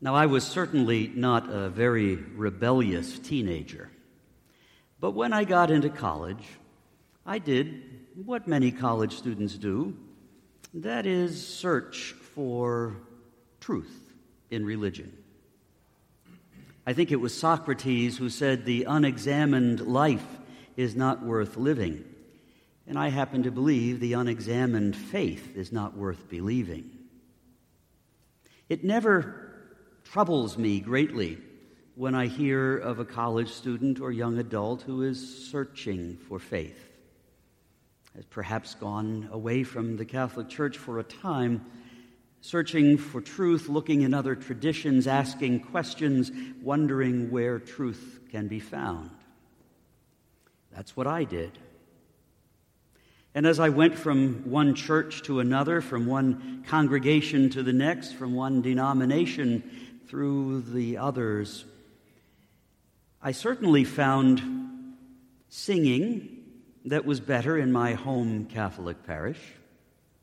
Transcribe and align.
Now, 0.00 0.14
I 0.14 0.26
was 0.26 0.44
certainly 0.44 1.10
not 1.14 1.48
a 1.48 1.68
very 1.70 2.16
rebellious 2.16 3.18
teenager, 3.18 3.90
but 5.00 5.12
when 5.12 5.32
I 5.32 5.44
got 5.44 5.70
into 5.70 5.88
college, 5.88 6.44
I 7.24 7.38
did 7.38 7.82
what 8.24 8.46
many 8.46 8.70
college 8.70 9.16
students 9.16 9.54
do 9.56 9.96
that 10.74 11.06
is, 11.06 11.46
search 11.46 12.14
for 12.34 12.96
truth 13.60 14.12
in 14.50 14.64
religion. 14.66 15.16
I 16.86 16.92
think 16.92 17.10
it 17.10 17.16
was 17.16 17.36
Socrates 17.36 18.18
who 18.18 18.28
said, 18.28 18.64
The 18.64 18.84
unexamined 18.84 19.80
life 19.80 20.26
is 20.76 20.94
not 20.94 21.24
worth 21.24 21.56
living. 21.56 22.04
And 22.86 22.98
I 22.98 23.08
happen 23.08 23.42
to 23.44 23.50
believe 23.50 23.98
the 23.98 24.12
unexamined 24.12 24.94
faith 24.94 25.56
is 25.56 25.72
not 25.72 25.96
worth 25.96 26.28
believing. 26.28 26.90
It 28.68 28.84
never 28.84 29.45
troubles 30.12 30.56
me 30.56 30.80
greatly 30.80 31.38
when 31.94 32.14
I 32.14 32.26
hear 32.26 32.76
of 32.76 32.98
a 32.98 33.04
college 33.04 33.50
student 33.50 34.00
or 34.00 34.12
young 34.12 34.38
adult 34.38 34.82
who 34.82 35.02
is 35.02 35.48
searching 35.50 36.16
for 36.28 36.38
faith, 36.38 36.78
has 38.14 38.24
perhaps 38.26 38.74
gone 38.74 39.28
away 39.32 39.64
from 39.64 39.96
the 39.96 40.04
Catholic 40.04 40.48
Church 40.48 40.78
for 40.78 40.98
a 40.98 41.04
time, 41.04 41.64
searching 42.40 42.98
for 42.98 43.20
truth, 43.20 43.68
looking 43.68 44.02
in 44.02 44.14
other 44.14 44.36
traditions, 44.36 45.06
asking 45.06 45.60
questions, 45.60 46.30
wondering 46.62 47.30
where 47.30 47.58
truth 47.58 48.20
can 48.30 48.46
be 48.46 48.60
found. 48.60 49.10
That's 50.70 50.96
what 50.96 51.06
I 51.06 51.24
did. 51.24 51.58
And 53.34 53.46
as 53.46 53.60
I 53.60 53.68
went 53.68 53.98
from 53.98 54.50
one 54.50 54.74
church 54.74 55.22
to 55.24 55.40
another, 55.40 55.82
from 55.82 56.06
one 56.06 56.64
congregation 56.68 57.50
to 57.50 57.62
the 57.62 57.72
next, 57.72 58.12
from 58.12 58.34
one 58.34 58.62
denomination 58.62 59.85
through 60.08 60.62
the 60.62 60.98
others, 60.98 61.64
I 63.20 63.32
certainly 63.32 63.84
found 63.84 64.42
singing 65.48 66.44
that 66.84 67.04
was 67.04 67.18
better 67.18 67.58
in 67.58 67.72
my 67.72 67.94
home 67.94 68.46
Catholic 68.46 69.04
parish, 69.04 69.40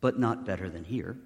but 0.00 0.18
not 0.18 0.46
better 0.46 0.70
than 0.70 0.84
here. 0.84 1.16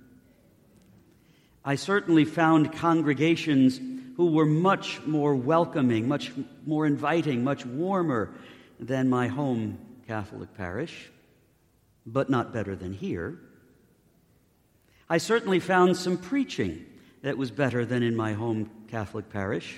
I 1.65 1.77
certainly 1.77 2.25
found 2.25 2.73
congregations 2.73 3.79
who 4.17 4.33
were 4.33 4.47
much 4.47 5.01
more 5.07 5.35
welcoming, 5.37 6.09
much 6.09 6.33
more 6.67 6.87
inviting, 6.87 7.45
much 7.45 7.65
warmer 7.65 8.35
than 8.81 9.09
my 9.09 9.29
home 9.29 9.79
Catholic 10.09 10.55
parish, 10.55 11.11
but 12.05 12.31
not 12.31 12.53
better 12.53 12.75
than 12.75 12.93
here. 12.93 13.39
I 15.09 15.19
certainly 15.19 15.61
found 15.61 15.97
some 15.97 16.17
preaching 16.17 16.87
that 17.23 17.37
was 17.37 17.51
better 17.51 17.85
than 17.85 18.03
in 18.03 18.17
my 18.17 18.33
home 18.33 18.71
Catholic 18.89 19.29
parish. 19.31 19.77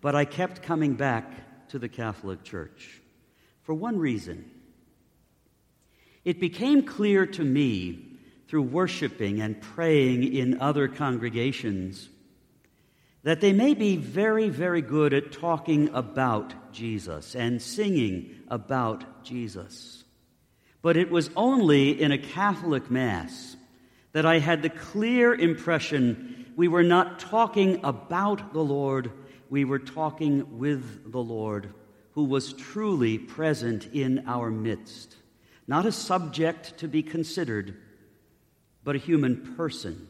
But 0.00 0.14
I 0.14 0.26
kept 0.26 0.62
coming 0.62 0.94
back 0.94 1.68
to 1.68 1.78
the 1.78 1.88
Catholic 1.88 2.44
Church 2.44 3.00
for 3.62 3.74
one 3.74 3.98
reason. 3.98 4.50
It 6.24 6.40
became 6.40 6.82
clear 6.82 7.24
to 7.26 7.42
me 7.42 8.18
through 8.48 8.62
worshiping 8.62 9.40
and 9.40 9.60
praying 9.60 10.34
in 10.34 10.60
other 10.60 10.88
congregations 10.88 12.08
that 13.22 13.40
they 13.40 13.54
may 13.54 13.72
be 13.72 13.96
very, 13.96 14.50
very 14.50 14.82
good 14.82 15.14
at 15.14 15.32
talking 15.32 15.88
about 15.94 16.72
Jesus 16.72 17.34
and 17.34 17.60
singing 17.60 18.42
about 18.48 19.24
Jesus. 19.24 20.03
But 20.84 20.98
it 20.98 21.10
was 21.10 21.30
only 21.34 21.98
in 21.98 22.12
a 22.12 22.18
Catholic 22.18 22.90
Mass 22.90 23.56
that 24.12 24.26
I 24.26 24.38
had 24.38 24.60
the 24.60 24.68
clear 24.68 25.34
impression 25.34 26.52
we 26.56 26.68
were 26.68 26.82
not 26.82 27.18
talking 27.18 27.82
about 27.82 28.52
the 28.52 28.62
Lord, 28.62 29.10
we 29.48 29.64
were 29.64 29.78
talking 29.78 30.58
with 30.58 31.10
the 31.10 31.22
Lord, 31.22 31.72
who 32.12 32.24
was 32.24 32.52
truly 32.52 33.16
present 33.16 33.88
in 33.94 34.24
our 34.26 34.50
midst. 34.50 35.16
Not 35.66 35.86
a 35.86 35.90
subject 35.90 36.76
to 36.76 36.86
be 36.86 37.02
considered, 37.02 37.78
but 38.84 38.94
a 38.94 38.98
human 38.98 39.54
person, 39.56 40.06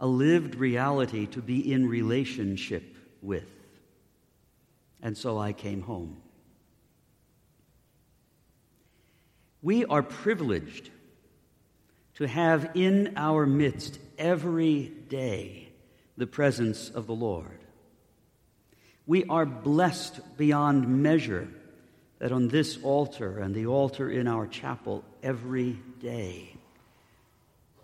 a 0.00 0.06
lived 0.08 0.56
reality 0.56 1.26
to 1.26 1.40
be 1.40 1.72
in 1.72 1.88
relationship 1.88 2.96
with. 3.22 3.48
And 5.00 5.16
so 5.16 5.38
I 5.38 5.52
came 5.52 5.82
home. 5.82 6.21
We 9.62 9.84
are 9.84 10.02
privileged 10.02 10.90
to 12.16 12.26
have 12.26 12.72
in 12.74 13.14
our 13.16 13.46
midst 13.46 13.98
every 14.18 14.92
day 15.08 15.68
the 16.16 16.26
presence 16.26 16.90
of 16.90 17.06
the 17.06 17.14
Lord. 17.14 17.58
We 19.06 19.24
are 19.24 19.46
blessed 19.46 20.36
beyond 20.36 20.88
measure 20.88 21.48
that 22.18 22.32
on 22.32 22.48
this 22.48 22.78
altar 22.82 23.38
and 23.38 23.54
the 23.54 23.66
altar 23.66 24.10
in 24.10 24.28
our 24.28 24.46
chapel 24.46 25.04
every 25.22 25.78
day, 26.00 26.54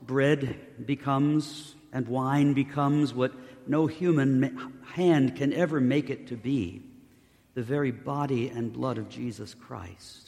bread 0.02 0.56
becomes 0.84 1.74
and 1.92 2.06
wine 2.06 2.54
becomes 2.54 3.14
what 3.14 3.32
no 3.66 3.86
human 3.86 4.72
hand 4.94 5.36
can 5.36 5.52
ever 5.52 5.80
make 5.80 6.10
it 6.10 6.28
to 6.28 6.36
be 6.36 6.82
the 7.54 7.62
very 7.62 7.90
body 7.90 8.48
and 8.48 8.72
blood 8.72 8.98
of 8.98 9.08
Jesus 9.08 9.54
Christ. 9.54 10.27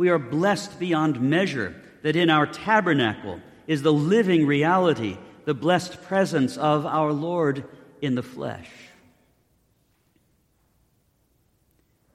We 0.00 0.08
are 0.08 0.18
blessed 0.18 0.80
beyond 0.80 1.20
measure 1.20 1.74
that 2.00 2.16
in 2.16 2.30
our 2.30 2.46
tabernacle 2.46 3.38
is 3.66 3.82
the 3.82 3.92
living 3.92 4.46
reality, 4.46 5.18
the 5.44 5.52
blessed 5.52 6.02
presence 6.04 6.56
of 6.56 6.86
our 6.86 7.12
Lord 7.12 7.66
in 8.00 8.14
the 8.14 8.22
flesh. 8.22 8.70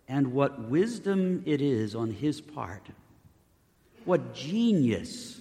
And 0.07 0.34
what 0.34 0.68
wisdom 0.68 1.44
it 1.45 1.62
is 1.62 1.94
on 1.94 2.09
his 2.09 2.41
part, 2.41 2.88
what 4.03 4.34
genius, 4.34 5.40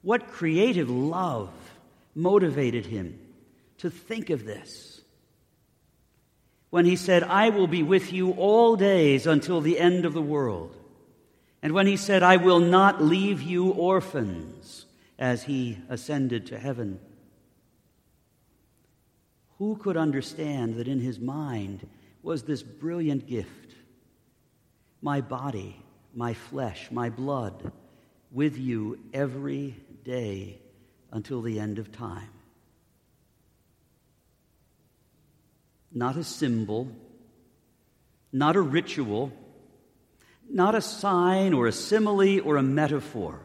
what 0.00 0.28
creative 0.28 0.88
love 0.88 1.50
motivated 2.14 2.86
him 2.86 3.18
to 3.80 3.90
think 3.90 4.30
of 4.30 4.46
this. 4.46 5.02
When 6.70 6.86
he 6.86 6.96
said, 6.96 7.24
I 7.24 7.50
will 7.50 7.66
be 7.66 7.82
with 7.82 8.10
you 8.10 8.30
all 8.30 8.76
days 8.76 9.26
until 9.26 9.60
the 9.60 9.78
end 9.78 10.06
of 10.06 10.14
the 10.14 10.22
world. 10.22 10.74
And 11.62 11.72
when 11.72 11.86
he 11.86 11.96
said, 11.96 12.22
I 12.22 12.36
will 12.36 12.60
not 12.60 13.02
leave 13.02 13.42
you 13.42 13.70
orphans, 13.70 14.86
as 15.18 15.44
he 15.44 15.78
ascended 15.88 16.46
to 16.46 16.58
heaven, 16.58 17.00
who 19.58 19.76
could 19.76 19.96
understand 19.96 20.76
that 20.76 20.88
in 20.88 21.00
his 21.00 21.18
mind 21.18 21.88
was 22.22 22.42
this 22.42 22.62
brilliant 22.62 23.26
gift? 23.26 23.74
My 25.00 25.20
body, 25.20 25.82
my 26.14 26.34
flesh, 26.34 26.90
my 26.90 27.08
blood, 27.08 27.72
with 28.30 28.58
you 28.58 28.98
every 29.14 29.76
day 30.04 30.58
until 31.10 31.40
the 31.40 31.58
end 31.58 31.78
of 31.78 31.92
time. 31.92 32.28
Not 35.92 36.16
a 36.16 36.24
symbol, 36.24 36.88
not 38.32 38.56
a 38.56 38.60
ritual 38.60 39.32
not 40.50 40.74
a 40.74 40.80
sign 40.80 41.52
or 41.54 41.66
a 41.66 41.72
simile 41.72 42.40
or 42.40 42.56
a 42.56 42.62
metaphor. 42.62 43.40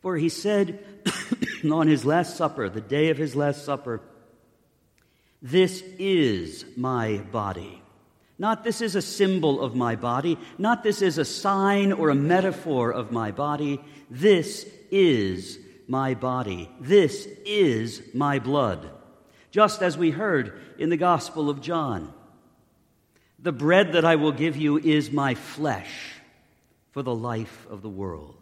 For 0.00 0.16
he 0.16 0.28
said 0.28 0.84
on 1.70 1.86
his 1.86 2.04
Last 2.04 2.36
Supper, 2.36 2.68
the 2.68 2.80
day 2.80 3.10
of 3.10 3.18
his 3.18 3.36
Last 3.36 3.64
Supper, 3.64 4.00
This 5.40 5.82
is 5.98 6.64
my 6.76 7.18
body. 7.30 7.82
Not 8.38 8.64
this 8.64 8.80
is 8.80 8.96
a 8.96 9.02
symbol 9.02 9.60
of 9.60 9.76
my 9.76 9.94
body, 9.94 10.36
not 10.58 10.82
this 10.82 11.00
is 11.00 11.18
a 11.18 11.24
sign 11.24 11.92
or 11.92 12.10
a 12.10 12.14
metaphor 12.14 12.90
of 12.90 13.12
my 13.12 13.30
body. 13.30 13.80
This 14.10 14.66
is 14.90 15.58
my 15.86 16.14
body. 16.14 16.68
This 16.80 17.28
is 17.44 18.02
my 18.14 18.38
blood. 18.40 18.90
Just 19.52 19.82
as 19.82 19.96
we 19.96 20.10
heard 20.10 20.58
in 20.78 20.88
the 20.88 20.96
Gospel 20.96 21.50
of 21.50 21.60
John. 21.60 22.12
The 23.42 23.52
bread 23.52 23.92
that 23.94 24.04
I 24.04 24.16
will 24.16 24.32
give 24.32 24.56
you 24.56 24.78
is 24.78 25.10
my 25.10 25.34
flesh 25.34 26.14
for 26.92 27.02
the 27.02 27.14
life 27.14 27.66
of 27.68 27.82
the 27.82 27.88
world. 27.88 28.36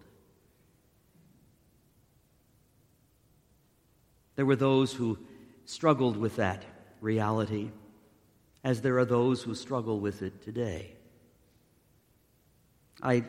There 4.37 4.45
were 4.45 4.57
those 4.57 4.93
who 4.93 5.19
struggled 5.65 6.19
with 6.19 6.37
that 6.37 6.65
reality, 7.01 7.71
as 8.63 8.83
there 8.83 8.99
are 8.99 9.07
those 9.07 9.43
who 9.43 9.55
struggle 9.55 10.01
with 10.01 10.21
it 10.23 10.43
today. 10.43 10.93
I 13.03 13.25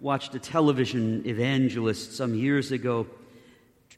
watched 0.00 0.34
a 0.34 0.38
television 0.38 1.22
evangelist 1.26 2.16
some 2.16 2.34
years 2.34 2.72
ago 2.72 3.06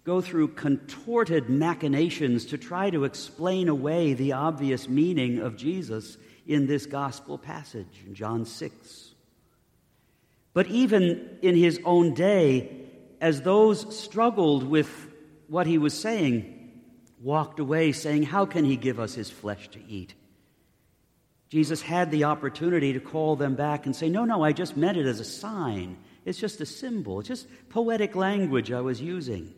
go 0.05 0.21
through 0.21 0.49
contorted 0.49 1.49
machinations 1.49 2.47
to 2.47 2.59
try 2.59 2.91
to 2.91 3.05
explain 3.05 3.69
away 3.69 4.15
the 4.15 4.33
obvious 4.33 4.89
meaning 4.89 5.39
of 5.39 5.57
Jesus 5.57 6.17
in 6.47 6.67
this 6.67 6.87
gospel 6.87 7.39
passage 7.39 8.03
in 8.07 8.15
John 8.15 8.45
6. 8.45 9.15
But 10.55 10.67
even 10.67 11.39
in 11.43 11.57
his 11.57 11.81
own 11.85 12.15
day, 12.15 12.83
as 13.21 13.43
those 13.43 13.97
struggled 13.97 14.65
with 14.65 14.91
what 15.49 15.67
he 15.67 15.79
was 15.79 15.99
saying, 15.99 16.73
walked 17.21 17.61
away 17.61 17.93
saying, 17.93 18.25
How 18.25 18.45
can 18.45 18.65
he 18.65 18.77
give 18.77 18.99
us 19.01 19.15
his 19.15 19.31
flesh 19.31 19.69
to 19.69 19.81
eat? 19.89 20.15
Jesus 21.49 21.83
had 21.83 22.11
the 22.11 22.25
opportunity 22.25 22.95
to 22.95 23.01
call 23.01 23.37
them 23.37 23.55
back 23.55 23.87
and 23.87 23.95
say, 23.95 24.09
No, 24.09 24.25
no, 24.25 24.43
I 24.43 24.53
just 24.53 24.77
meant 24.77 24.99
it 24.99 25.07
as 25.07 25.21
a 25.21 25.25
sign. 25.25 25.97
It's 26.25 26.39
just 26.39 26.61
a 26.61 26.67
symbol. 26.67 27.21
It's 27.21 27.29
just 27.29 27.47
poetic 27.69 28.15
language 28.15 28.73
I 28.73 28.81
was 28.81 29.01
using. 29.01 29.55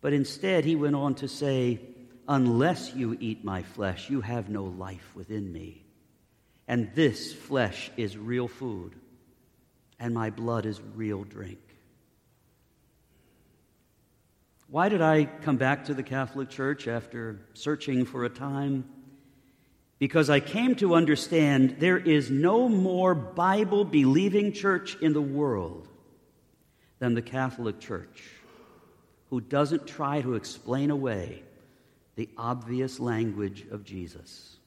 But 0.00 0.12
instead, 0.12 0.64
he 0.64 0.76
went 0.76 0.96
on 0.96 1.14
to 1.16 1.28
say, 1.28 1.80
Unless 2.28 2.94
you 2.94 3.16
eat 3.20 3.44
my 3.44 3.62
flesh, 3.62 4.10
you 4.10 4.20
have 4.20 4.48
no 4.48 4.64
life 4.64 5.12
within 5.14 5.50
me. 5.52 5.87
And 6.68 6.90
this 6.94 7.32
flesh 7.32 7.90
is 7.96 8.18
real 8.18 8.46
food, 8.46 8.94
and 9.98 10.12
my 10.12 10.28
blood 10.28 10.66
is 10.66 10.80
real 10.94 11.24
drink. 11.24 11.58
Why 14.70 14.90
did 14.90 15.00
I 15.00 15.24
come 15.24 15.56
back 15.56 15.86
to 15.86 15.94
the 15.94 16.02
Catholic 16.02 16.50
Church 16.50 16.86
after 16.86 17.40
searching 17.54 18.04
for 18.04 18.24
a 18.26 18.28
time? 18.28 18.84
Because 19.98 20.28
I 20.28 20.40
came 20.40 20.74
to 20.76 20.94
understand 20.94 21.76
there 21.78 21.96
is 21.96 22.30
no 22.30 22.68
more 22.68 23.14
Bible 23.14 23.86
believing 23.86 24.52
church 24.52 24.94
in 25.00 25.14
the 25.14 25.22
world 25.22 25.88
than 26.98 27.14
the 27.14 27.22
Catholic 27.22 27.80
Church, 27.80 28.22
who 29.30 29.40
doesn't 29.40 29.86
try 29.86 30.20
to 30.20 30.34
explain 30.34 30.90
away 30.90 31.42
the 32.16 32.28
obvious 32.36 33.00
language 33.00 33.64
of 33.70 33.84
Jesus, 33.84 34.58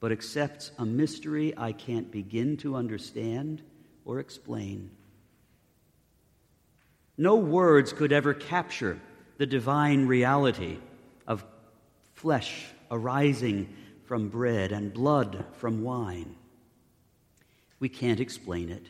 but 0.00 0.12
accepts 0.12 0.70
a 0.78 0.84
mystery 0.84 1.54
I 1.56 1.72
can't 1.72 2.10
begin 2.10 2.56
to 2.58 2.76
understand 2.76 3.62
or 4.04 4.20
explain. 4.20 4.90
No 7.18 7.36
words 7.36 7.92
could 7.92 8.12
ever 8.12 8.34
capture 8.34 9.00
the 9.38 9.46
divine 9.46 10.06
reality 10.06 10.78
of 11.26 11.44
flesh 12.14 12.66
arising 12.90 13.74
from 14.04 14.28
bread 14.28 14.72
and 14.72 14.92
blood 14.92 15.44
from 15.52 15.82
wine. 15.82 16.36
We 17.80 17.88
can't 17.88 18.20
explain 18.20 18.70
it. 18.70 18.88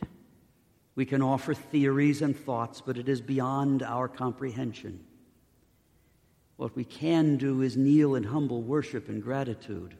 We 0.95 1.05
can 1.05 1.21
offer 1.21 1.53
theories 1.53 2.21
and 2.21 2.37
thoughts, 2.37 2.81
but 2.81 2.97
it 2.97 3.07
is 3.07 3.21
beyond 3.21 3.83
our 3.83 4.07
comprehension. 4.07 5.05
What 6.57 6.75
we 6.75 6.83
can 6.83 7.37
do 7.37 7.61
is 7.61 7.77
kneel 7.77 8.15
in 8.15 8.23
humble 8.23 8.61
worship 8.61 9.07
and 9.09 9.21
gratitude 9.21 9.95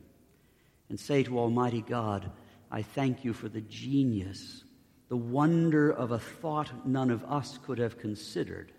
and 0.89 0.99
say 0.99 1.23
to 1.23 1.39
Almighty 1.39 1.81
God, 1.81 2.31
I 2.71 2.81
thank 2.81 3.23
you 3.23 3.33
for 3.33 3.49
the 3.49 3.61
genius 3.61 4.63
the 5.09 5.17
wonder 5.17 5.89
of 5.89 6.11
a 6.11 6.19
thought 6.19 6.85
none 6.85 7.09
of 7.09 7.23
us 7.23 7.57
could 7.65 7.77
have 7.77 7.97
considered 7.97 8.71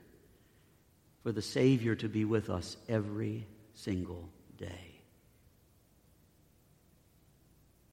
for 1.23 1.33
the 1.33 1.43
Savior 1.43 1.95
to 1.95 2.09
be 2.09 2.25
with 2.25 2.51
us 2.51 2.77
every 2.89 3.47
single 3.75 4.29
day. 4.59 4.98